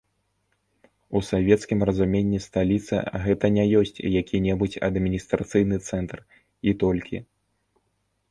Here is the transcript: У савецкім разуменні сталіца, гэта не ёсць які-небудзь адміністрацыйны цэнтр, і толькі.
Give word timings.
У 1.17 1.19
савецкім 1.31 1.79
разуменні 1.89 2.39
сталіца, 2.45 2.95
гэта 3.25 3.45
не 3.57 3.65
ёсць 3.79 3.93
які-небудзь 4.21 4.79
адміністрацыйны 4.89 5.75
цэнтр, 5.91 6.17
і 6.71 6.73
толькі. 6.85 7.17